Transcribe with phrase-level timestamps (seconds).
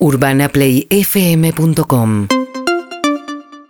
[0.00, 2.28] UrbanaPlayFM.com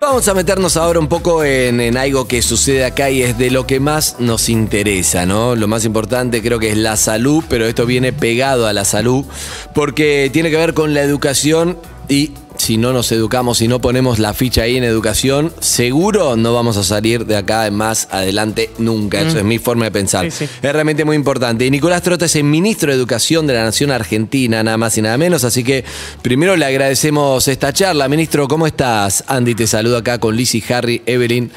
[0.00, 3.50] Vamos a meternos ahora un poco en, en algo que sucede acá y es de
[3.50, 5.54] lo que más nos interesa, ¿no?
[5.54, 9.26] Lo más importante creo que es la salud, pero esto viene pegado a la salud
[9.74, 11.76] porque tiene que ver con la educación
[12.08, 12.32] y
[12.68, 16.76] si no nos educamos y no ponemos la ficha ahí en educación, seguro no vamos
[16.76, 19.22] a salir de acá más adelante nunca.
[19.22, 20.30] Eso es mi forma de pensar.
[20.30, 20.44] Sí, sí.
[20.60, 21.64] Es realmente muy importante.
[21.64, 25.00] Y Nicolás Trota es el ministro de Educación de la Nación Argentina, nada más y
[25.00, 25.44] nada menos.
[25.44, 25.82] Así que
[26.20, 28.06] primero le agradecemos esta charla.
[28.06, 29.24] Ministro, ¿cómo estás?
[29.28, 31.50] Andy te saludo acá con Lizzie, Harry, Evelyn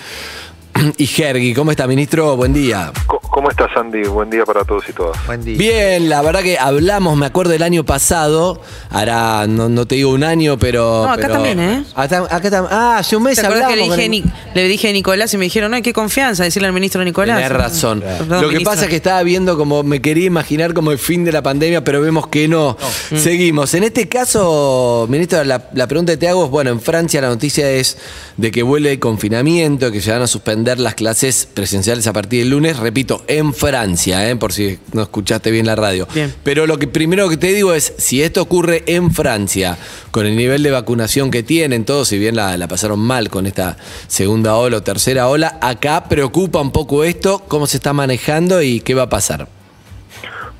[0.97, 1.53] y Hergy.
[1.53, 2.37] ¿Cómo está, ministro?
[2.37, 2.93] Buen día.
[3.05, 4.03] Co- ¿Cómo estás, Andy?
[4.09, 5.25] Buen día para todos y todas.
[5.25, 5.57] Buen día.
[5.57, 8.59] Bien, la verdad que hablamos, me acuerdo del año pasado,
[8.89, 11.03] hará, no, no te digo un año, pero...
[11.05, 11.83] No, acá pero- también, ¿eh?
[11.95, 13.97] Acá, acá tam- ah, hace un mes ¿Te acuerdas que le hablamos.
[14.05, 17.37] dije, le a Nicolás y me dijeron, no, hay qué confianza decirle al ministro Nicolás?
[17.37, 18.01] Tenés razón.
[18.01, 18.71] Perdón, Lo que ministro.
[18.73, 21.85] pasa es que estaba viendo como me quería imaginar como el fin de la pandemia,
[21.85, 22.75] pero vemos que no.
[23.15, 23.73] Seguimos.
[23.75, 27.29] En este caso, ministro, la, la pregunta que te hago es, bueno, en Francia la
[27.29, 27.97] noticia es
[28.35, 32.41] de que vuelve el confinamiento, que se van a suspender las clases presenciales a partir
[32.41, 34.35] del lunes, repito, en Francia, ¿eh?
[34.35, 36.07] por si no escuchaste bien la radio.
[36.13, 36.33] Bien.
[36.43, 39.77] Pero lo que primero que te digo es, si esto ocurre en Francia,
[40.11, 43.45] con el nivel de vacunación que tienen todos, si bien la, la pasaron mal con
[43.45, 43.77] esta
[44.07, 48.81] segunda ola o tercera ola, acá preocupa un poco esto, cómo se está manejando y
[48.81, 49.47] qué va a pasar.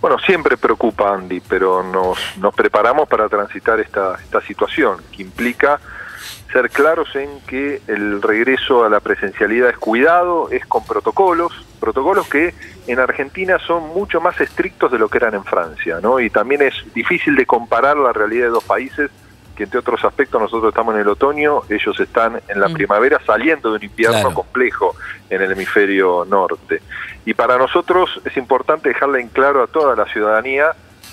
[0.02, 5.80] Bueno, siempre preocupa, Andy, pero nos, nos preparamos para transitar esta, esta situación, que implica
[6.52, 12.28] ser claros en que el regreso a la presencialidad es cuidado, es con protocolos, protocolos
[12.28, 12.54] que
[12.88, 16.20] en Argentina son mucho más estrictos de lo que eran en Francia, ¿no?
[16.20, 19.10] Y también es difícil de comparar la realidad de dos países
[19.56, 22.74] que entre otros aspectos nosotros estamos en el otoño, ellos están en la Mm.
[22.74, 24.34] primavera saliendo de un invierno Claro.
[24.34, 24.96] complejo
[25.30, 26.82] en el hemisferio norte.
[27.26, 30.72] Y para nosotros es importante dejarle en claro a toda la ciudadanía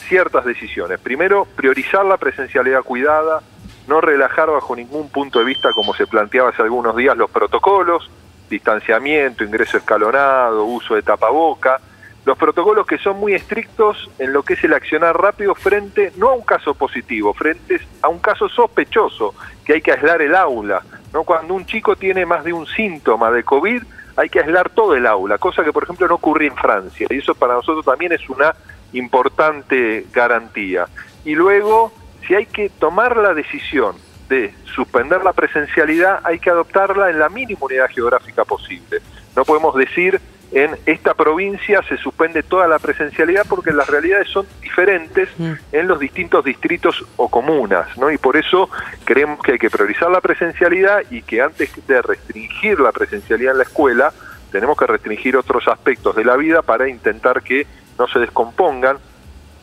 [0.09, 1.01] ciertas decisiones.
[1.01, 3.43] Primero, priorizar la presencialidad cuidada,
[3.89, 8.11] no relajar bajo ningún punto de vista, como se planteaba hace algunos días, los protocolos,
[8.49, 11.81] distanciamiento, ingreso escalonado, uso de tapaboca,
[12.25, 16.29] los protocolos que son muy estrictos en lo que es el accionar rápido frente no
[16.29, 20.83] a un caso positivo, frente a un caso sospechoso, que hay que aislar el aula.
[21.13, 21.25] ¿no?
[21.25, 23.83] Cuando un chico tiene más de un síntoma de COVID,
[24.17, 27.17] hay que aislar todo el aula, cosa que por ejemplo no ocurría en Francia, y
[27.17, 28.55] eso para nosotros también es una
[28.93, 30.87] importante garantía.
[31.25, 31.93] Y luego,
[32.27, 33.97] si hay que tomar la decisión
[34.29, 39.01] de suspender la presencialidad, hay que adoptarla en la mínima unidad geográfica posible.
[39.35, 40.21] No podemos decir
[40.51, 45.53] en esta provincia se suspende toda la presencialidad porque las realidades son diferentes Mm.
[45.73, 48.11] en los distintos distritos o comunas, ¿no?
[48.11, 48.71] Y por eso
[49.05, 53.59] creemos que hay que priorizar la presencialidad y que antes de restringir la presencialidad en
[53.59, 54.13] la escuela,
[54.51, 57.67] tenemos que restringir otros aspectos de la vida para intentar que
[57.99, 58.99] no se descompongan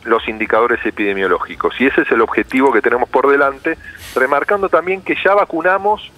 [0.06, 1.74] los indicadores epidemiológicos.
[1.80, 3.76] Y ese es el objetivo que tenemos por delante,
[4.14, 6.10] remarcando también que ya vacunamos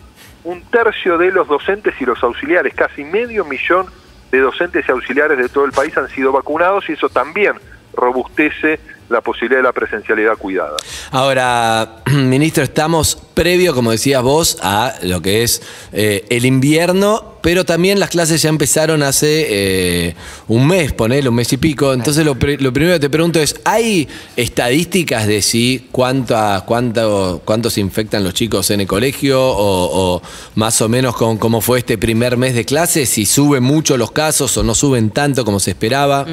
[0.45, 3.87] un tercio de los docentes y los auxiliares, casi medio millón
[4.31, 7.55] de docentes y auxiliares de todo el país han sido vacunados y eso también
[7.95, 8.79] robustece
[9.09, 10.77] la posibilidad de la presencialidad cuidada.
[11.11, 17.65] Ahora, ministro, estamos previo, como decías vos, a lo que es eh, el invierno, pero
[17.65, 20.17] también las clases ya empezaron hace eh,
[20.49, 21.93] un mes, ponele, un mes y pico.
[21.93, 27.71] Entonces, lo, lo primero que te pregunto es, ¿hay estadísticas de si cuánta, cuánto, cuánto
[27.71, 30.23] se infectan los chicos en el colegio o, o
[30.57, 33.09] más o menos con cómo fue este primer mes de clases?
[33.09, 36.27] Si suben mucho los casos o no suben tanto como se esperaba.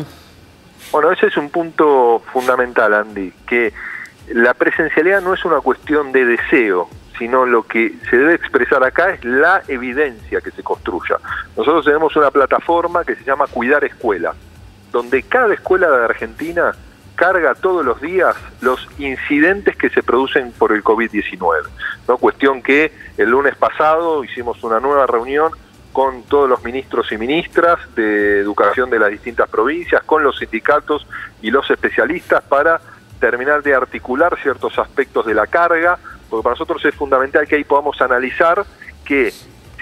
[0.92, 3.74] Bueno, ese es un punto fundamental, Andy, que
[4.30, 9.12] la presencialidad no es una cuestión de deseo, sino lo que se debe expresar acá
[9.12, 11.18] es la evidencia que se construya.
[11.56, 14.34] Nosotros tenemos una plataforma que se llama Cuidar Escuela,
[14.92, 16.74] donde cada escuela de Argentina
[17.16, 21.64] carga todos los días los incidentes que se producen por el COVID-19.
[22.08, 22.18] ¿no?
[22.18, 25.52] Cuestión que el lunes pasado hicimos una nueva reunión
[25.96, 31.08] con todos los ministros y ministras de educación de las distintas provincias, con los sindicatos
[31.42, 32.82] y los especialistas para
[33.22, 35.98] terminar de articular ciertos aspectos de la carga,
[36.30, 38.66] porque para nosotros es fundamental que ahí podamos analizar
[39.06, 39.32] que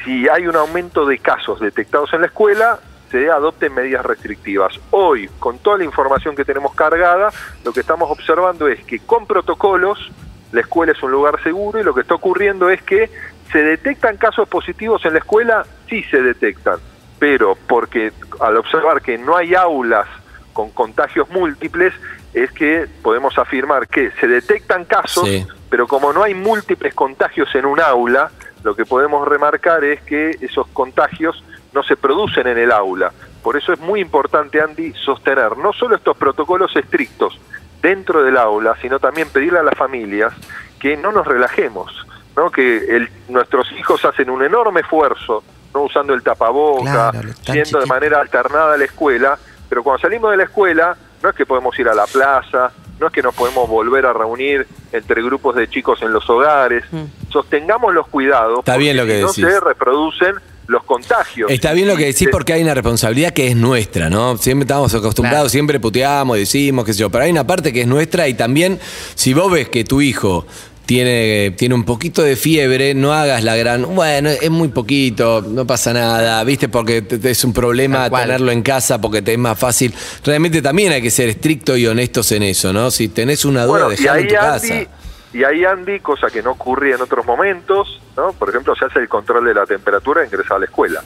[0.06, 2.80] si hay un aumento de casos detectados en la escuela,
[3.10, 4.80] se adopten medidas restrictivas.
[4.92, 7.32] Hoy, con toda la información que tenemos cargada,
[7.66, 10.12] lo que estamos observando es que con protocolos
[10.52, 13.10] la escuela es un lugar seguro y lo que está ocurriendo es que
[13.54, 16.80] se detectan casos positivos en la escuela, sí se detectan,
[17.20, 18.12] pero porque
[18.42, 20.08] al observar que no hay aulas
[20.52, 21.94] con contagios múltiples,
[22.34, 25.48] es que podemos afirmar que se detectan casos, Sí.
[25.70, 28.32] pero como no hay múltiples contagios en un aula,
[28.64, 33.12] lo que podemos remarcar es que esos contagios no se producen en el aula.
[33.44, 37.40] Por eso es muy importante, Andy, sostener no solo estos protocolos estrictos
[37.82, 40.34] dentro del aula, sino también pedirle a las familias
[40.80, 41.92] que no nos relajemos,
[42.36, 42.50] ¿no?
[42.52, 45.44] que el, nuestros hijos hacen un enorme esfuerzo,
[45.74, 49.38] no usando el tapaboca, Claro, yendo de manera alternada a la escuela,
[49.70, 53.08] pero cuando salimos de la escuela no es que podemos ir a la plaza, no
[53.08, 56.84] es que nos podemos volver a reunir entre grupos de chicos en los hogares,
[57.30, 59.44] sostengamos los cuidados, Está bien lo que si decís.
[59.46, 60.36] no se reproducen
[60.68, 61.52] los contagios.
[61.52, 64.38] Está bien lo que decís porque hay una responsabilidad que es nuestra, ¿no?
[64.38, 65.50] Siempre estamos acostumbrados, Claro.
[65.50, 68.80] siempre puteamos, decimos, qué sé yo, pero hay una parte que es nuestra y también
[69.16, 70.46] si vos ves que tu hijo
[70.86, 75.66] tiene, tiene un poquito de fiebre, no hagas la gran, bueno, es muy poquito, no
[75.66, 76.68] pasa nada, ¿viste?
[76.70, 79.94] Porque te- te- es un problema tenerlo en casa porque te es más fácil.
[80.26, 82.92] Realmente también hay que ser estrictos y honestos en eso, ¿no?
[82.92, 84.90] Si tenés una duda, Bueno, dejalo en ahí, tu Andy, casa.
[85.34, 88.34] y ahí Andy, cosa que no ocurría en otros momentos, ¿no?
[88.34, 91.02] Por ejemplo, se hace el control de la temperatura e ingresa a la escuela,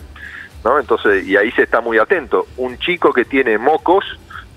[0.63, 0.79] ¿no?
[0.79, 2.47] Entonces, y ahí se está muy atento.
[2.57, 4.03] Un chico que tiene mocos,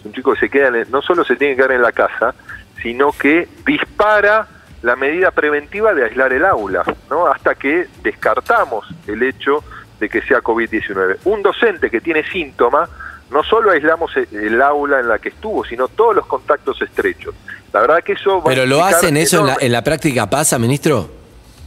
[0.02, 1.93] un chico que se queda, en el- no solo se tiene que quedar en la
[1.93, 2.34] casa,
[2.82, 4.49] sino que dispara
[4.82, 7.27] la medida preventiva de aislar el aula, ¿no?
[7.27, 9.62] Hasta que descartamos el hecho
[9.99, 11.19] de que sea COVID-19.
[11.25, 12.88] Un docente que tiene síntomas,
[13.31, 17.35] no solo aislamos el, el aula en la que estuvo, sino todos los contactos estrechos.
[17.73, 20.29] La verdad que eso va a Pero lo hacen eso en la, en la práctica,
[20.29, 21.21] ¿pasa, ministro?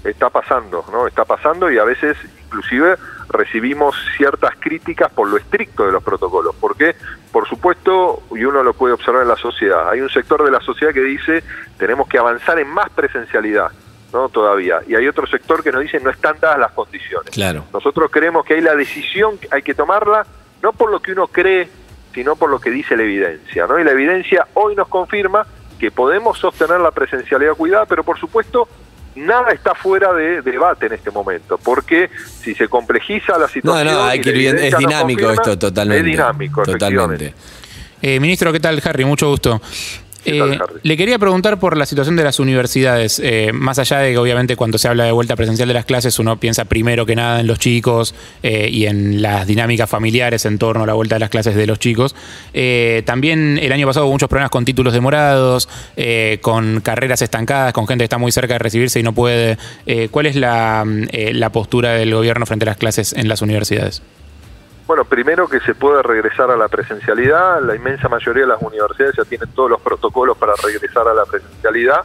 [0.04, 1.08] está pasando, ¿no?
[1.08, 2.96] Está pasando y a veces inclusive
[3.30, 6.96] recibimos ciertas críticas por lo estricto de los protocolos, porque
[7.32, 10.60] por supuesto, y uno lo puede observar en la sociedad, hay un sector de la
[10.62, 11.44] sociedad que dice
[11.78, 13.72] tenemos que avanzar en más presencialidad,
[14.14, 14.30] ¿no?
[14.30, 17.32] Todavía, y hay otro sector que nos dice no están dadas las condiciones.
[17.32, 17.66] Claro.
[17.74, 20.26] Nosotros creemos que hay la decisión, hay que tomarla
[20.62, 21.70] no por lo que uno cree,
[22.14, 23.80] sino por lo que dice la evidencia, ¿no?
[23.80, 25.46] Y la evidencia hoy nos confirma
[25.80, 28.68] que podemos sostener la presencialidad cuidada, pero por supuesto
[29.16, 32.10] nada está fuera de debate en este momento, porque
[32.42, 35.22] si se complejiza la No, situación, no, hay y que la ir bien- es dinámico
[35.22, 36.00] confirma, esto, totalmente.
[36.10, 37.34] Es dinámico, Totalmente.
[38.02, 39.06] Eh, ministro, ¿qué tal, Harry?
[39.06, 39.62] Mucho gusto.
[40.24, 43.20] ¿Qué tal, Eh, le quería preguntar por la situación de las universidades.
[43.24, 46.18] Eh, más allá de que obviamente cuando se habla de vuelta presencial de las clases
[46.20, 50.58] uno piensa primero que nada en los chicos eh, y en las dinámicas familiares en
[50.58, 52.16] torno a la vuelta de las clases de los chicos.
[52.54, 55.68] Eh, también el año pasado hubo muchos problemas con títulos demorados,
[56.42, 59.58] con carreras estancadas, con gente que está muy cerca de recibirse y no puede.
[60.12, 64.02] ¿Cuál es la, mm, la postura del gobierno frente a las clases en las universidades?
[64.86, 67.62] Bueno, primero que se puede regresar a la presencialidad.
[67.62, 71.26] La inmensa mayoría de las universidades ya tienen todos los protocolos para regresar a la
[71.26, 72.02] presencialidad.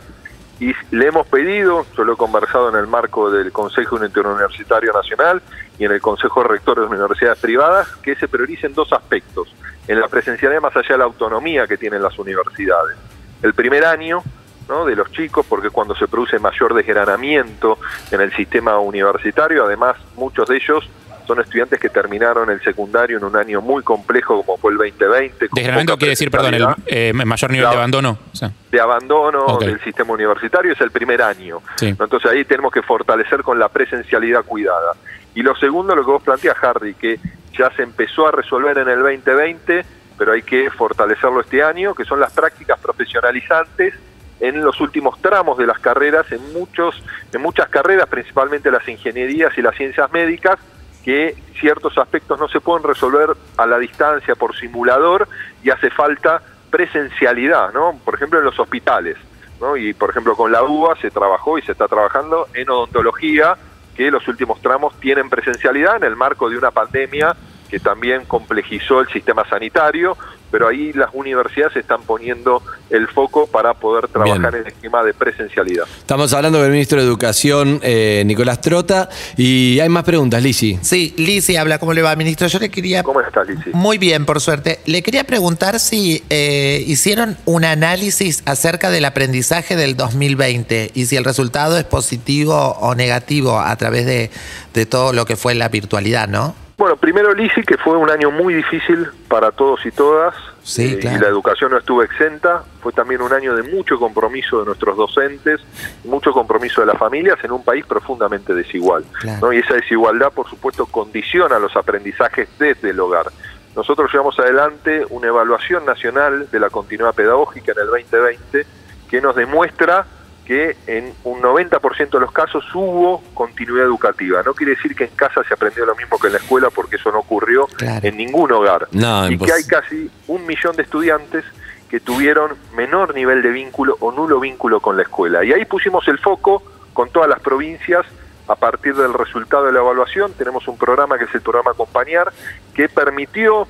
[0.60, 5.42] Y le hemos pedido, yo lo he conversado en el marco del Consejo Interuniversitario Nacional
[5.78, 9.52] y en el Consejo de Rectores de Universidades Privadas, que se prioricen dos aspectos.
[9.88, 12.96] En la presencialidad más allá de la autonomía que tienen las universidades.
[13.42, 14.22] El primer año,
[14.68, 14.84] ¿no?
[14.84, 17.78] de los chicos, porque cuando se produce mayor desgranamiento
[18.10, 20.88] en el sistema universitario, además muchos de ellos
[21.28, 25.48] son estudiantes que terminaron el secundario en un año muy complejo como fue el 2020.
[25.48, 28.18] con Desgranamiento quiere decir, perdón, el eh, mayor nivel de abandono.
[28.32, 31.60] O sea, de abandono del sistema universitario es el primer año.
[31.80, 34.94] Entonces ahí tenemos que fortalecer con la presencialidad cuidada.
[35.34, 37.20] Y lo segundo, lo que vos planteas, Hardy, que
[37.56, 39.84] ya se empezó a resolver en el 2020,
[40.16, 43.94] pero hay que fortalecerlo este año, que son las prácticas profesionalizantes
[44.40, 47.02] en los últimos tramos de las carreras, en muchos,
[47.32, 50.58] en muchas carreras, principalmente las ingenierías y las ciencias médicas,
[51.04, 55.28] que ciertos aspectos no se pueden resolver a la distancia por simulador
[55.62, 57.98] y hace falta presencialidad, ¿no?
[58.04, 59.16] Por ejemplo, en los hospitales,
[59.60, 59.76] ¿no?
[59.76, 63.56] Y por ejemplo, con la UBA se trabajó y se está trabajando en odontología,
[63.96, 67.34] que los últimos tramos tienen presencialidad en el marco de una pandemia
[67.68, 70.16] que también complejizó el sistema sanitario,
[70.50, 74.54] pero ahí las universidades están poniendo el foco para poder trabajar Bien.
[74.54, 75.84] en el esquema de presencialidad.
[75.98, 80.78] Estamos hablando con el ministro de Educación, eh, Nicolás Trota, y hay más preguntas, Lisi.
[80.82, 82.46] Sí, Lizzy habla, ¿cómo le va, ministro?
[82.46, 83.02] Yo le quería...
[83.02, 83.70] ¿Cómo estás, Lizzy?
[83.72, 84.80] Muy bien, por suerte.
[84.86, 91.16] Le quería preguntar si eh, hicieron un análisis acerca del aprendizaje del 2020 y si
[91.16, 94.30] el resultado es positivo o negativo a través de,
[94.74, 96.54] de todo lo que fue la virtualidad, ¿no?
[96.78, 100.32] Bueno, primero Lisi, que fue un año muy difícil para todos y todas,
[100.62, 101.16] Sí, eh, claro.
[101.16, 104.96] y la educación no estuvo exenta, fue también un año de mucho compromiso de nuestros
[104.96, 105.60] docentes,
[106.04, 109.04] mucho compromiso de las familias en un país profundamente desigual.
[109.20, 109.48] Claro.
[109.48, 109.52] ¿no?
[109.52, 113.26] Y esa desigualdad, por supuesto, condiciona los aprendizajes desde el hogar.
[113.74, 118.66] Nosotros llevamos adelante una evaluación nacional de la continuidad pedagógica en el 2020
[119.10, 120.06] que nos demuestra
[120.48, 124.42] que en un 90% de los casos hubo continuidad educativa.
[124.42, 126.96] No quiere decir que en casa se aprendió lo mismo que en la escuela, porque
[126.96, 128.00] eso no ocurrió Claro.
[128.02, 128.88] en ningún hogar.
[128.92, 131.44] No, y que hay casi un millón de estudiantes
[131.90, 135.44] que tuvieron menor nivel de vínculo o nulo vínculo con la escuela.
[135.44, 136.62] Y ahí pusimos el foco
[136.94, 138.06] con todas las provincias
[138.48, 140.32] a partir del resultado de la evaluación.
[140.32, 142.32] Tenemos un programa que es el programa Acompañar,
[142.74, 143.68] que permitió,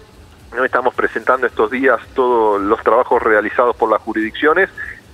[0.54, 4.70] no estamos presentando estos días todos los trabajos realizados por las jurisdicciones,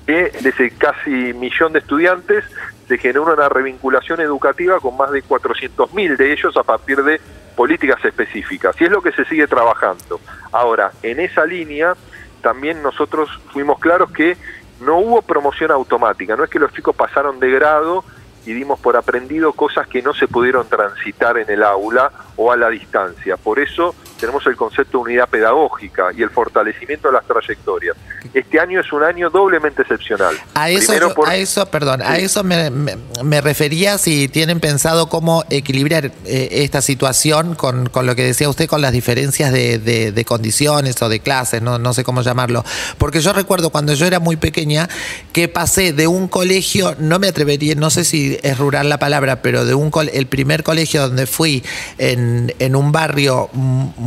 [0.06, 2.44] que de ese casi millón de estudiantes
[2.88, 7.20] se generó una revinculación educativa con más de 400.000 de ellos a partir de
[7.56, 8.78] políticas específicas.
[8.80, 10.20] Y es lo que se sigue trabajando.
[10.52, 11.94] Ahora, en esa línea,
[12.42, 14.37] también nosotros fuimos claros que
[14.80, 18.04] no hubo promoción automática, no es que los chicos pasaron de grado
[18.44, 22.56] y dimos por aprendido cosas que no se pudieron transitar en el aula o a
[22.56, 23.37] la distancia.
[23.37, 27.94] Por eso tenemos el concepto de unidad pedagógica y el fortalecimiento de las trayectorias.
[28.32, 30.34] Este año es un año doblemente excepcional.
[30.54, 30.94] A eso,
[31.26, 37.54] a eso perdón, a eso me, refería si tienen pensado cómo equilibrar eh, esta situación
[37.54, 41.92] con, lo que decía usted, con las diferencias de, condiciones o de clases, no, no
[41.92, 42.64] sé cómo llamarlo.
[42.96, 44.88] Porque yo recuerdo cuando yo era muy pequeña
[45.34, 49.42] que pasé de un colegio, no me atrevería, no sé si es rural la palabra,
[49.42, 51.62] pero de un el primer colegio donde fui
[51.98, 53.50] en, en un barrio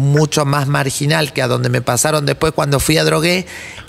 [0.08, 3.46] mucho más marginal que a donde me pasaron después cuando fui a Drogué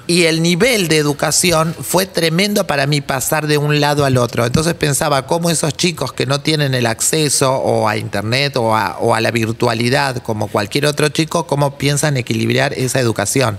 [0.07, 4.47] y el nivel de educación fue tremendo para mí pasar de un lado al otro.
[4.47, 8.99] Entonces pensaba cómo esos chicos que no tienen el acceso o a internet o a,
[8.99, 13.59] o a la virtualidad como cualquier otro chico, cómo piensan equilibrar esa educación.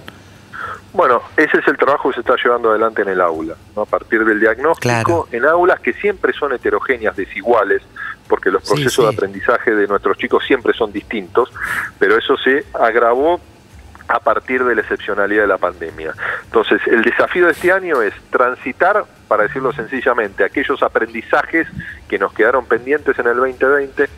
[0.94, 3.84] Bueno, ese es el trabajo que se está llevando adelante en el aula, ¿no?
[3.84, 7.84] a partir del diagnóstico, en aulas que siempre son heterogéneas, desiguales,
[8.29, 11.51] porque los procesos de aprendizaje de nuestros chicos siempre son distintos,
[11.98, 13.41] pero eso se agravó
[14.07, 16.13] a partir de la excepcionalidad de la pandemia.
[16.45, 21.67] Entonces, el desafío de este año es transitar, para decirlo sencillamente, aquellos aprendizajes
[22.07, 24.09] que nos quedaron pendientes en el 2020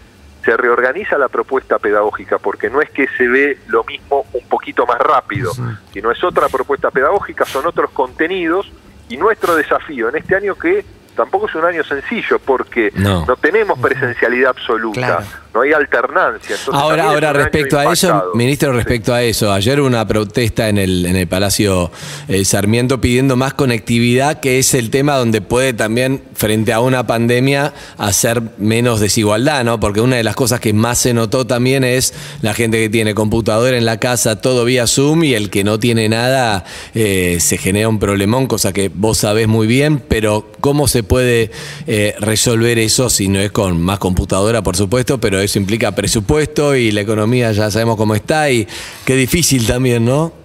[0.43, 4.85] se reorganiza la propuesta pedagógica, porque no es que se ve lo mismo un poquito
[4.85, 5.51] más rápido,
[5.93, 8.71] sino es otra propuesta pedagógica, son otros contenidos,
[9.09, 10.85] y nuestro desafío en este año que
[11.21, 15.23] tampoco es un año sencillo, porque no, tenemos presencialidad absoluta
[15.53, 16.55] no hay alternancia.
[16.71, 21.15] ahora, ahora respecto a eso, ministro, respecto a eso, ayer una protesta en el, en
[21.15, 21.91] el Palacio
[22.27, 27.05] eh, Sarmiento pidiendo más conectividad, que es el tema donde puede también, frente a una
[27.05, 29.79] pandemia, hacer menos desigualdad, ¿no?
[29.79, 33.13] Porque una de las cosas que más se notó también es la gente que tiene
[33.13, 37.59] computadora en la casa, todo vía Zoom, y el que no tiene nada, eh, se
[37.59, 41.51] genera un problemón, cosa que vos sabés muy bien, pero ¿cómo se puede
[41.85, 46.75] eh, resolver eso si no es con más computadora, por supuesto, pero eso implica presupuesto
[46.75, 48.67] y la economía ya sabemos cómo está y
[49.05, 50.40] qué difícil también, ¿no?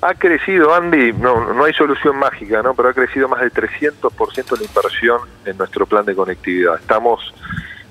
[0.00, 2.74] Ha crecido, Andy, no, no hay solución mágica, ¿no?
[2.74, 6.76] Pero ha crecido más del 300% la inversión en nuestro plan de conectividad.
[6.78, 7.34] Estamos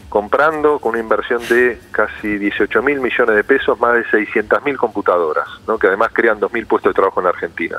[0.08, 4.78] comprando con una inversión de casi 18 mil millones de pesos, más de 600 mil
[4.78, 5.78] computadoras, ¿no?
[5.78, 7.78] que además crean 2 mil puestos de trabajo en Argentina.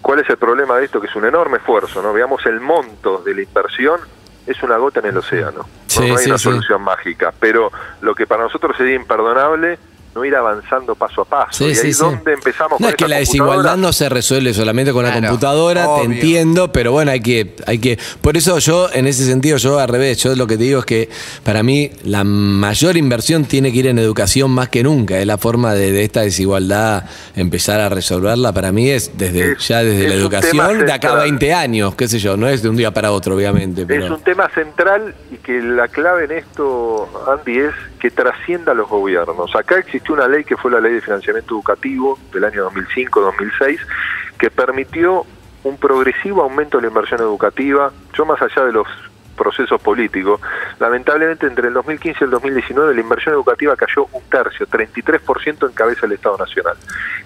[0.00, 1.00] ¿Cuál es el problema de esto?
[1.00, 2.12] Que es un enorme esfuerzo, ¿no?
[2.12, 4.00] Veamos el monto de la inversión
[4.46, 5.66] es una gota en el océano.
[5.96, 9.78] no, hay una solución mágica, pero lo que para nosotros sería imperdonable
[10.16, 11.68] no ir avanzando paso a paso.
[11.68, 15.04] y ahí es donde empezamos No es que la desigualdad no se resuelve solamente con
[15.04, 17.98] la computadora, te entiendo, pero bueno, hay que, hay que.
[18.22, 20.86] Por eso yo, en ese sentido, yo al revés, yo lo que te digo es
[20.86, 21.10] que
[21.44, 25.18] para mí la mayor inversión tiene que ir en educación más que nunca.
[25.18, 27.04] Es la forma de, esta desigualdad
[27.34, 28.54] empezar a resolverla.
[28.54, 32.18] Para mí es desde ya desde la educación de acá a 20 años, qué sé
[32.18, 33.84] yo, no es de un día para otro, obviamente.
[33.88, 38.74] Es un tema central y que la clave en esto, Andy, es que trascienda a
[38.74, 39.54] los gobiernos.
[39.54, 43.78] Acá existió una ley que fue la Ley de Financiamiento Educativo del año 2005-2006
[44.38, 45.24] que permitió
[45.64, 48.86] un progresivo aumento de la inversión educativa, yo más allá de los
[49.36, 50.40] procesos políticos,
[50.78, 55.74] lamentablemente entre el 2015 y el 2019 la inversión educativa cayó un tercio, 33% en
[55.74, 56.76] cabeza del Estado Nacional.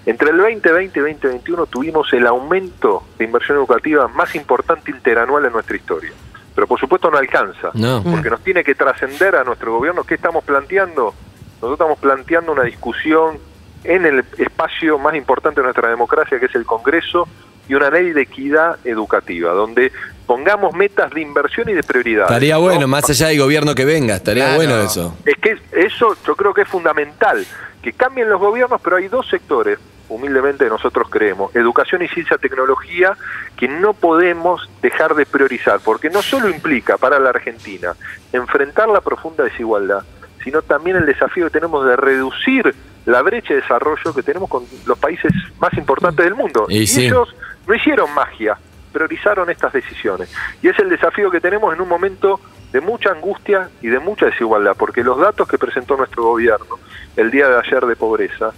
[0.05, 5.53] Entre el 2020 y 2021 tuvimos el aumento de inversión educativa más importante interanual en
[5.53, 6.11] nuestra historia
[6.53, 10.03] pero por supuesto no alcanza, porque nos tiene que trascender a nuestro gobierno.
[10.03, 11.13] ¿Qué estamos planteando?
[11.61, 13.37] Nosotros estamos planteando una discusión
[13.83, 17.27] en el espacio más importante de nuestra democracia, que es el Congreso,
[17.69, 19.91] y una ley de equidad educativa, donde
[20.25, 22.25] pongamos metas de inversión y de prioridad.
[22.25, 25.15] Estaría bueno, más allá del gobierno que venga, estaría bueno eso.
[25.23, 27.45] Es que eso yo creo que es fundamental,
[27.83, 29.77] que cambien los gobiernos, pero hay dos sectores
[30.11, 33.15] humildemente nosotros creemos, educación y ciencia tecnología
[33.55, 37.95] que no podemos dejar de priorizar, porque no solo implica para la Argentina
[38.33, 40.03] enfrentar la profunda desigualdad,
[40.43, 42.73] sino también el desafío que tenemos de reducir
[43.05, 46.65] la brecha de desarrollo que tenemos con los países más importantes del mundo.
[46.69, 47.35] Y, ellos
[47.67, 48.57] no hicieron magia,
[48.91, 50.33] priorizaron estas decisiones.
[50.61, 52.39] Y es el desafío que tenemos en un momento
[52.71, 56.79] de mucha angustia y de mucha desigualdad, porque los datos que presentó nuestro gobierno
[57.17, 58.53] el día de ayer de pobreza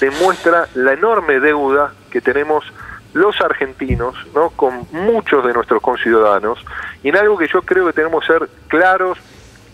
[0.00, 2.64] demuestra la enorme deuda que tenemos
[3.12, 4.50] los argentinos, ¿no?
[4.50, 6.58] con muchos de nuestros conciudadanos,
[7.02, 9.18] y en algo que yo creo que tenemos que ser claros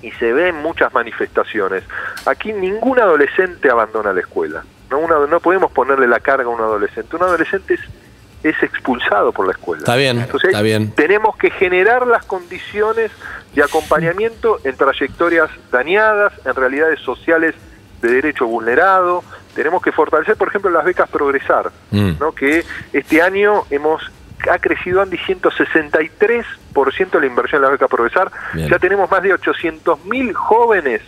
[0.05, 1.83] y se ve en muchas manifestaciones.
[2.27, 4.65] Aquí ningún adolescente abandona la escuela.
[4.91, 7.17] No, no podemos ponerle la carga a un adolescente.
[7.17, 7.81] Un adolescente es
[8.43, 9.79] es expulsado por la escuela.
[9.79, 10.91] Está bien, Entonces, está bien.
[10.93, 13.11] tenemos que generar las condiciones
[13.55, 17.55] de acompañamiento en trayectorias dañadas, en realidades sociales
[18.03, 19.25] de derecho vulnerado.
[19.55, 22.19] Tenemos que fortalecer, por ejemplo, las becas Progresar, Mm.
[22.21, 22.33] ¿no?
[22.33, 24.03] que este año hemos
[24.51, 28.31] ha crecido Andy 163% la inversión en las becas Progresar.
[28.53, 28.69] Bien.
[28.69, 31.03] Ya tenemos más de 800.000 jóvenes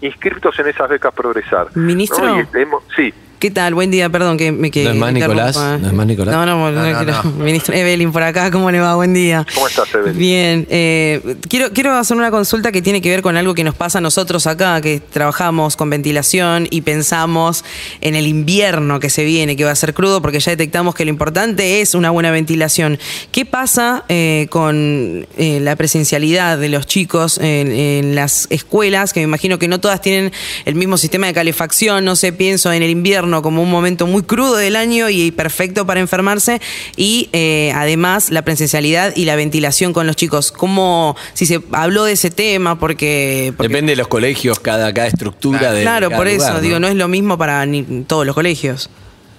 [0.00, 1.66] inscritos en esas becas Progresar.
[1.74, 1.82] ¿no?
[1.82, 2.40] Ministro.
[2.40, 3.72] Y hemos- sí, ¿Qué tal?
[3.72, 5.14] Buen día, perdón que me que ¿No es más.
[5.14, 5.56] Nicolás?
[5.56, 6.34] ¿No es más Nicolás?
[6.34, 7.30] No, no, no, No, no, quiero- no.
[7.44, 8.94] Ministro Evelyn por acá, ¿cómo le va?
[8.96, 9.46] Buen día.
[9.54, 10.18] ¿cómo estás, Evelyn?
[10.18, 13.74] Bien, eh, quiero, quiero hacer una consulta que tiene que ver con algo que nos
[13.74, 17.64] pasa a nosotros acá, que trabajamos con ventilación y pensamos
[18.02, 21.06] en el invierno que se viene, que va a ser crudo, porque ya detectamos que
[21.06, 22.98] lo importante es una buena ventilación.
[23.32, 29.14] ¿Qué pasa eh, con eh, la presencialidad de los chicos en, en las escuelas?
[29.14, 30.30] Que me imagino que no todas tienen
[30.66, 34.22] el mismo sistema de calefacción, no sé, pienso en el invierno como un momento muy
[34.22, 36.60] crudo del año y perfecto para enfermarse,
[36.96, 40.52] y eh, además la presencialidad y la ventilación con los chicos.
[40.52, 42.78] ¿Cómo, si se habló de ese tema?
[42.78, 43.52] Porque...
[43.56, 45.82] porque- Depende de los colegios, cada, cada estructura de.
[45.82, 48.90] Claro, cada por eso, lugar, digo, no es lo mismo para ni- todos los colegios.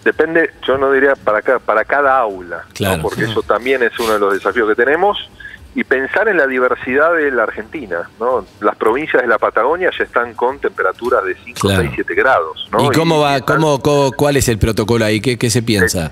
[0.04, 2.74] Depende, yo no diría para cada, para cada aula, ¿no?
[2.74, 3.02] Claro.
[3.04, 5.18] porque eso también es uno de los desafíos que tenemos.
[5.74, 8.10] Y pensar en la diversidad de la Argentina.
[8.20, 8.46] ¿no?
[8.60, 11.82] Las provincias de la Patagonia ya están con temperaturas de 5, Claro.
[11.84, 12.68] 6, 7 grados.
[12.72, 12.86] ¿no?
[12.86, 13.40] ¿Y cómo va?
[13.42, 15.22] Cómo, cómo- ¿Cuál es el protocolo ahí?
[15.22, 16.12] ¿Qué, qué se piensa?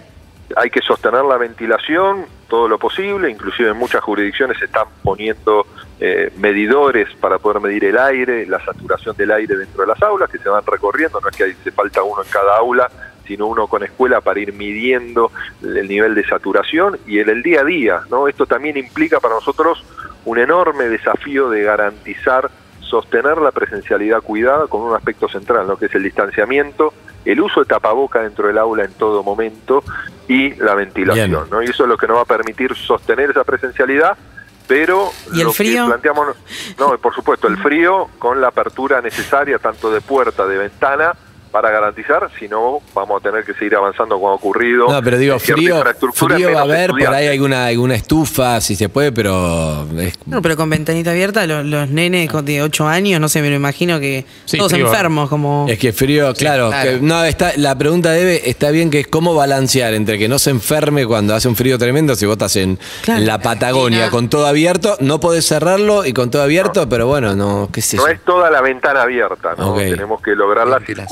[0.55, 5.67] hay que sostener la ventilación todo lo posible, inclusive en muchas jurisdicciones se están poniendo
[5.99, 10.27] eh, medidores para poder medir el aire, la saturación del aire dentro de las aulas,
[10.27, 12.89] que se van recorriendo, no es que se falta uno en cada aula,
[13.29, 15.31] sino uno con escuela para ir midiendo
[15.61, 18.27] el nivel de saturación y en el día a día, ¿no?
[18.27, 19.85] Esto también implica para nosotros
[20.25, 22.49] un enorme desafío de garantizar
[22.81, 25.77] sostener la presencialidad cuidada con un aspecto central, ¿no?
[25.77, 26.91] que es el distanciamiento,
[27.23, 29.83] el uso de tapaboca dentro del aula en todo momento
[30.27, 31.49] y la ventilación.
[31.51, 31.61] ¿no?
[31.61, 34.17] Y eso es lo que nos va a permitir sostener esa presencialidad,
[34.67, 35.83] pero ¿Y el lo frío?
[35.83, 36.35] que planteamos,
[36.79, 41.13] no, por supuesto, el frío con la apertura necesaria tanto de puerta, de ventana,
[41.51, 44.87] para garantizar, si no vamos a tener que seguir avanzando como ha ocurrido.
[44.89, 45.83] No, pero digo, frío,
[46.13, 50.41] frío va a haber, por ahí alguna, alguna estufa, si se puede, pero es- No,
[50.41, 53.55] pero con ventanita abierta, los, los nenes con- de 8 años, no sé, me lo
[53.55, 54.85] imagino que Sí, todos frío.
[54.87, 55.65] enfermos, como...
[55.69, 56.69] Es que frío, claro.
[56.69, 56.91] claro.
[56.91, 60.39] que- no, está, la pregunta debe, está bien que es cómo balancear entre que no
[60.39, 63.21] se enferme cuando hace un frío tremendo, si vos estás en, Claro.
[63.21, 67.07] en la Patagonia no- con todo abierto, no podés cerrarlo y con todo abierto, pero
[67.07, 68.13] bueno, no, qué sé No yo.
[68.13, 69.75] es toda la ventana abierta, ¿no?
[69.75, 71.07] Tenemos que lograr la Ventilación.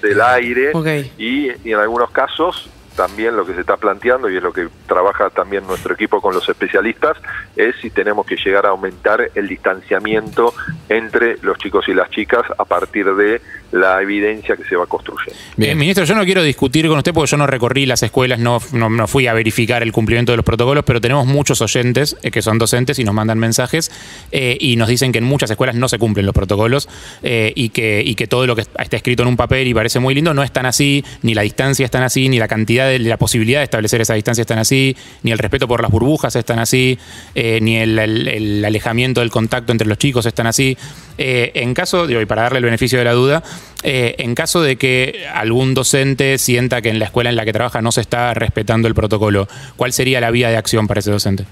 [0.00, 0.72] Del aire
[1.18, 5.30] y en algunos casos también lo que se está planteando y es lo que trabaja
[5.30, 7.16] también nuestro equipo con los especialistas
[7.54, 10.54] es si tenemos que llegar a aumentar el distanciamiento
[10.88, 13.40] entre los chicos y las chicas a partir de
[13.72, 15.38] la evidencia que se va construyendo.
[15.56, 15.72] Bien.
[15.72, 18.58] Eh, ministro, yo no quiero discutir con usted porque yo no recorrí las escuelas, no,
[18.72, 22.30] no, no fui a verificar el cumplimiento de los protocolos, pero tenemos muchos oyentes eh,
[22.30, 23.90] que son docentes y nos mandan mensajes
[24.32, 26.88] eh, y nos dicen que en muchas escuelas no se cumplen los protocolos
[27.22, 30.00] eh, y, que, y que todo lo que está escrito en un papel y parece
[30.00, 32.85] muy lindo no es tan así, ni la distancia es tan así, ni la cantidad
[32.98, 36.36] la posibilidad de establecer esa distancia es tan así, ni el respeto por las burbujas
[36.36, 36.98] es tan así,
[37.34, 40.76] eh, ni el, alejamiento del contacto entre los chicos es tan así.
[41.18, 43.42] Eh, en caso, digo, y para darle el beneficio de la duda,
[43.82, 47.52] eh, en caso de que algún docente sienta que en la escuela en la que
[47.52, 51.10] trabaja no se está respetando el protocolo, ¿cuál sería la vía de acción para ese
[51.10, 51.46] docente?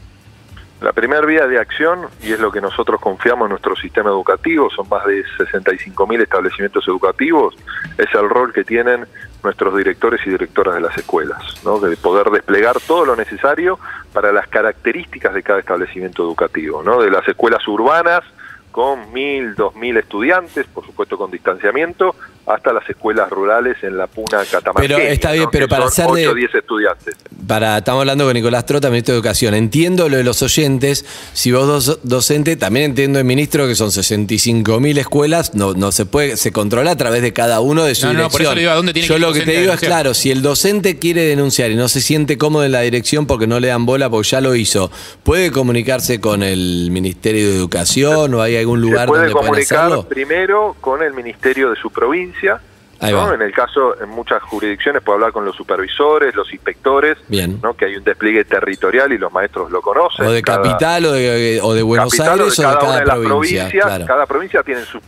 [0.81, 4.69] La primera vía de acción, y es lo que nosotros confiamos en nuestro sistema educativo,
[4.71, 7.55] son más de 65.000 establecimientos educativos,
[7.97, 9.07] es el rol que tienen
[9.45, 11.79] nuestros directores y directoras de las escuelas, ¿no?
[11.79, 13.79] de poder desplegar todo lo necesario
[14.13, 17.01] para las características de cada establecimiento educativo, ¿no?
[17.01, 18.25] de las escuelas urbanas
[18.73, 24.07] con mil, dos mil estudiantes, por supuesto con distanciamiento, hasta las escuelas rurales en la
[24.07, 24.97] puna catamarqueña.
[24.97, 25.51] Pero está bien, ¿no?
[25.51, 27.15] pero para ser de- 8 o 10 estudiantes.
[27.47, 29.55] Para, estamos hablando con Nicolás Trota, ministro de Educación.
[29.55, 31.05] Entiendo lo de los oyentes.
[31.33, 35.93] Si vos dos docente, también entiendo el ministro que son 65 mil escuelas, no, no
[35.93, 38.55] se puede, se controla a través de cada uno de su No, no, por eso
[38.55, 40.43] le digo, ¿a dónde tiene Yo que lo que te digo es claro, si el
[40.43, 43.87] docente quiere denunciar y no se siente cómodo en la dirección porque no le dan
[43.87, 44.91] bola porque ya lo hizo,
[45.23, 49.79] ¿puede comunicarse con el Ministerio de Educación o hay algún Se lugar puede donde comunicar
[49.87, 50.09] hacerlo?
[50.09, 52.34] primero con el ministerio de su provincia.
[52.43, 53.35] Va.
[53.35, 57.59] En el caso, en muchas jurisdicciones puede hablar con los supervisores, los inspectores, Bien.
[57.63, 57.75] ¿no?
[57.77, 60.25] que hay un despliegue territorial y los maestros lo conocen.
[60.27, 62.91] O de Cada- capital o de, o de Buenos capital Aires o de cada, cada,
[62.93, 63.59] una de las provincia.
[63.65, 63.85] provincias.
[63.85, 64.07] claro.
[64.07, 65.03] Cada provincia tiene sus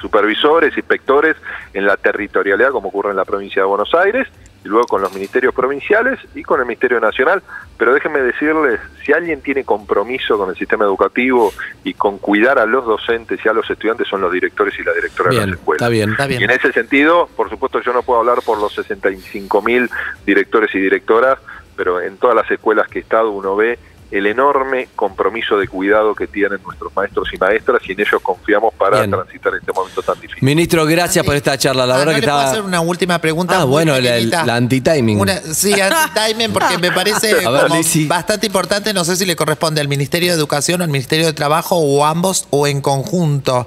[0.00, 1.36] supervisores, inspectores
[1.74, 4.26] en la territorialidad, como ocurre en la provincia de Buenos Aires,
[4.64, 7.42] y luego con los ministerios provinciales y con el Ministerio Nacional.
[7.76, 11.52] Pero déjenme decirles, si alguien tiene compromiso con el sistema educativo
[11.84, 14.92] y con cuidar a los docentes y a los estudiantes, son los directores y la
[14.92, 15.82] directora de las escuelas.
[15.82, 16.10] está bien.
[16.10, 16.40] Está bien.
[16.40, 19.90] Y en ese sentido, por supuesto, yo no puedo hablar por los 65 mil
[20.24, 21.38] directores y directoras,
[21.76, 23.78] pero en todas las escuelas que he estado uno ve
[24.10, 28.72] el enorme compromiso de cuidado que tienen nuestros maestros y maestras y en ellos confiamos
[28.74, 29.10] para Bien.
[29.10, 30.42] transitar este momento tan difícil.
[30.44, 31.84] Ministro, gracias por esta charla.
[31.86, 32.52] La Ah, verdad ¿no que le puedo estaba.
[32.52, 33.60] hacer una última pregunta?
[33.60, 35.18] Ah, bueno, la- anti-timing.
[35.20, 37.58] Una- Sí, anti-timing, porque me parece ver, como
[38.06, 38.94] bastante importante.
[38.94, 42.04] No sé si le corresponde al Ministerio de Educación o al Ministerio de Trabajo o
[42.04, 43.66] ambos o en conjunto.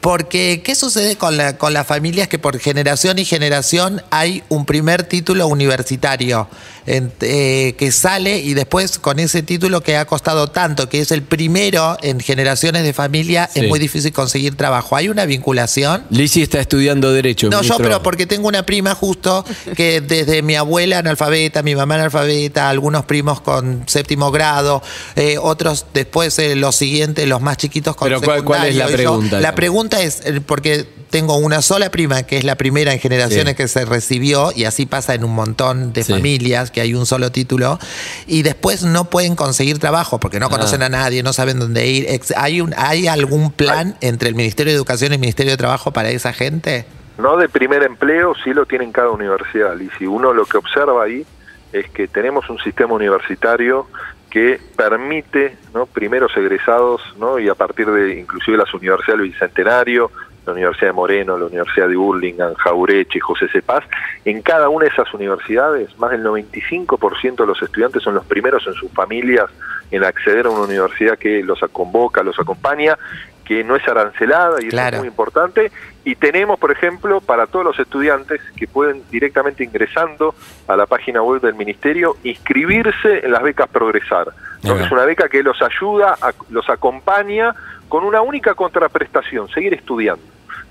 [0.00, 4.64] Porque, ¿qué sucede con, la- con las familias que por generación y generación hay un
[4.64, 6.48] primer título universitario
[6.86, 11.10] en- eh, que sale y después con ese título que ha costado tanto, que es
[11.12, 13.60] el primero en generaciones de familia, Sí.
[13.60, 14.96] es muy difícil conseguir trabajo?
[14.96, 16.04] ¿Hay una vinculación?
[16.10, 17.46] Lizzy está estudiando Derecho.
[17.46, 17.82] No, yo ministro.
[17.84, 23.06] pero porque tengo una prima justo que desde mi abuela analfabeta, mi mamá analfabeta, algunos
[23.06, 24.82] primos con séptimo grado,
[25.16, 28.88] eh, otros después eh, los siguientes, los más chiquitos con Pero ¿cuál- cuál es la.
[28.88, 32.56] Y yo- pregunta, la pregunta es, eh, porque tengo una sola prima que es la
[32.56, 33.56] primera en generaciones Sí.
[33.56, 36.12] que se recibió y así pasa en un montón de Sí.
[36.12, 37.78] familias que hay un solo título
[38.26, 40.86] y después no pueden conseguir trabajo porque no conocen Ah.
[40.86, 42.06] a nadie, no saben dónde ir.
[42.36, 45.92] ¿Hay, un, ¿Hay algún plan entre el Ministerio de Educación y el Ministerio de Trabajo
[45.92, 46.84] para esa gente?
[47.18, 49.76] No de primer empleo, sí lo tiene en cada universidad.
[49.80, 51.26] Y si uno lo que observa ahí
[51.72, 53.86] es que tenemos un sistema universitario
[54.30, 55.86] que permite ¿no?
[55.86, 57.38] primeros egresados ¿no?
[57.38, 60.10] y a partir de inclusive las universidades del Bicentenario,
[60.48, 63.84] la Universidad de Moreno, la Universidad de Burlingame, Jaureche, José Cepaz,
[64.24, 68.66] en cada una de esas universidades, más del 95% de los estudiantes son los primeros
[68.66, 69.46] en sus familias
[69.90, 72.98] en acceder a una universidad que los convoca, los acompaña,
[73.44, 75.72] que no es arancelada y eso es muy importante.
[76.04, 80.34] Y tenemos, por ejemplo, para todos los estudiantes que pueden directamente ingresando
[80.66, 84.28] a la página web del Ministerio, inscribirse en las becas Progresar.
[84.74, 84.84] Ajá.
[84.84, 87.54] Es una beca que los ayuda, a- los acompaña
[87.88, 90.22] con una única contraprestación, seguir estudiando.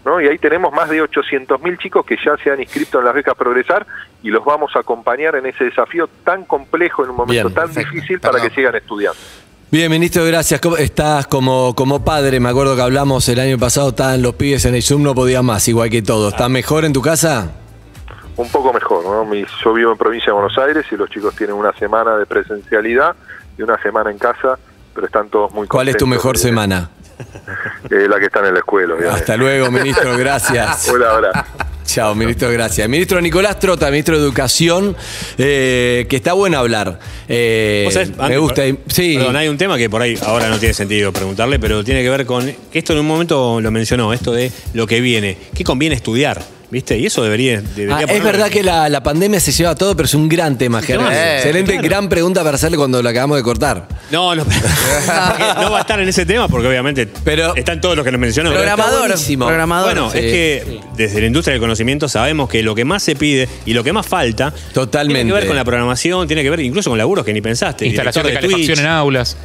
[0.08, 0.20] ¿No?
[0.22, 3.36] Y ahí tenemos más de 800.000 chicos que ya se han inscrito en las becas
[3.36, 3.86] Progresar
[4.24, 7.54] y los vamos a acompañar en ese desafío tan complejo en un momento Bien.
[7.54, 7.92] tan Perfecto.
[7.94, 8.50] difícil para Perdón.
[8.50, 9.20] que sigan estudiando.
[9.70, 10.62] Bien, ministro, gracias.
[10.62, 14.64] ¿Cómo Estás como, como padre, me acuerdo que hablamos el año pasado, estaban los pibes
[14.66, 16.30] en el Zoom, no podían más, igual que todo.
[16.30, 17.52] ¿Está mejor en tu casa?
[18.38, 19.26] un poco mejor, ¿no?
[19.26, 22.26] Mi- yo vivo en provincia de Buenos Aires y los chicos tienen una semana de
[22.28, 23.16] presencialidad
[23.58, 24.60] y una semana en casa,
[24.94, 26.92] pero están todos muy ¿Cuál es tu contentos mejor semana?
[27.90, 29.22] eh, la que están en la escuela, obviamente.
[29.22, 30.90] Hasta luego, ministro, gracias.
[30.94, 31.48] Hola, hola.
[31.86, 32.88] Chao, ministro, gracias.
[32.90, 34.96] Ministro Nicolás Trota, ministro de Educación,
[35.38, 37.00] eh, que está bueno hablar.
[37.30, 38.64] Eh, sabés, me antes, gusta.
[38.88, 39.16] Sí.
[39.16, 42.10] Perdón, hay un tema que por ahí ahora no tiene sentido preguntarle, pero tiene que
[42.10, 45.38] ver con que esto en un momento lo mencionó, esto de lo que viene.
[45.56, 46.57] ¿Qué conviene estudiar?
[46.70, 46.98] ¿Viste?
[46.98, 47.62] Y eso debería.
[47.62, 50.58] debería Ah, es verdad que la, la pandemia se lleva todo, pero es un gran
[50.58, 51.14] tema, Germán.
[51.14, 51.88] Eh, Excelente, claro.
[51.88, 53.88] gran pregunta para hacerle cuando la acabamos de cortar.
[54.12, 54.44] No, no,
[55.62, 58.20] no va a estar en ese tema porque obviamente Pero- están todos los que nos
[58.20, 58.52] mencionó.
[58.52, 59.14] Programador.
[59.38, 59.86] Programador.
[59.94, 60.18] Bueno, Sí.
[60.18, 63.74] es que desde la industria del conocimiento sabemos que lo que más se pide y
[63.74, 65.20] lo que más falta Totalmente.
[65.20, 67.86] tiene que ver con la programación, tiene que ver incluso con laburos que ni pensaste.
[67.86, 68.86] Instalación de director calefacción Twitch.
[68.86, 69.38] en aulas.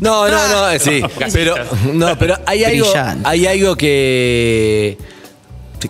[0.00, 1.00] No, no, no, eh, sí.
[1.32, 1.54] pero,
[1.94, 2.92] no, pero hay algo,
[3.24, 4.98] hay algo que,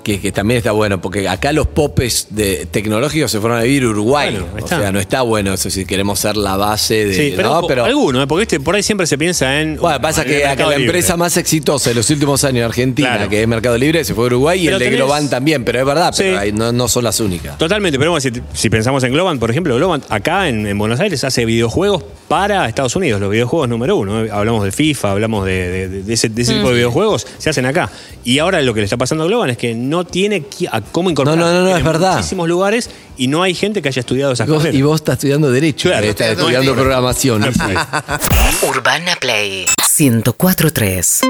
[0.03, 3.85] que, que también está bueno, porque acá los popes de, tecnológicos se fueron a vivir
[3.87, 4.31] Uruguay.
[4.31, 7.15] Bueno, o sea, no está bueno eso si queremos ser la base de.
[7.15, 7.67] Sí, pero, ¿no?
[7.67, 8.27] pero alguno, ¿eh?
[8.27, 9.77] porque por ahí siempre se piensa en.
[9.77, 10.85] bueno, pasa en el que acá la Libre.
[10.87, 13.31] empresa más exitosa de los últimos años en Argentina, Claro.
[13.31, 15.87] que es Mercado Libre, se fue a Uruguay y el de Globan también, pero es
[15.87, 17.57] verdad, pero ahí no, no son las únicas.
[17.59, 21.01] Totalmente, pero bueno, si, si pensamos en Globan, por ejemplo, Globan acá en, en Buenos
[21.01, 24.25] Aires hace videojuegos para Estados Unidos, los videojuegos número uno.
[24.25, 24.29] ¿eh?
[24.33, 27.67] Hablamos de FIFA, hablamos de, de- de ese, de ese tipo de videojuegos, se hacen
[27.67, 27.91] acá.
[28.25, 31.11] Y ahora lo que le está pasando a Globan es que no tiene a cómo
[31.11, 31.39] incorporar.
[31.39, 32.17] No, no, no, no, en es verdad.
[32.17, 34.79] muchísimos lugares y no hay gente que haya estudiado esas Y vos, carreras.
[34.79, 36.83] y vos estás estudiando Derecho, Claro, estás estoy estudiando estudiando.
[36.83, 37.45] programación.
[38.69, 39.67] Urbana Play
[39.99, 41.21] 1043.